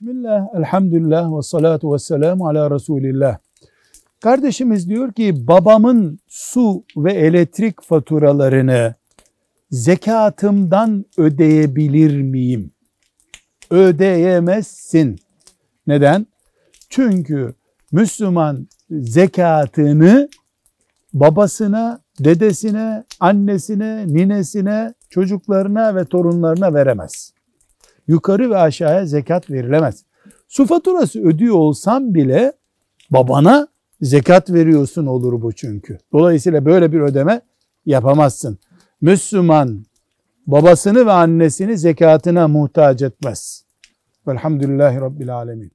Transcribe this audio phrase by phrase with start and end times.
[0.00, 3.38] Bismillah, elhamdülillah ve salatu ve selamu ala Resulillah.
[4.20, 8.94] Kardeşimiz diyor ki babamın su ve elektrik faturalarını
[9.70, 12.70] zekatımdan ödeyebilir miyim?
[13.70, 15.16] Ödeyemezsin.
[15.86, 16.26] Neden?
[16.88, 17.54] Çünkü
[17.92, 20.28] Müslüman zekatını
[21.12, 27.32] babasına, dedesine, annesine, ninesine, çocuklarına ve torunlarına veremez.
[28.08, 30.04] Yukarı ve aşağıya zekat verilemez.
[30.48, 32.52] Su faturası ödüyor olsam bile
[33.10, 33.68] babana
[34.00, 35.98] zekat veriyorsun olur bu çünkü.
[36.12, 37.40] Dolayısıyla böyle bir ödeme
[37.86, 38.58] yapamazsın.
[39.00, 39.86] Müslüman
[40.46, 43.64] babasını ve annesini zekatına muhtaç etmez.
[44.26, 45.72] Velhamdülillahi Rabbil Alemin.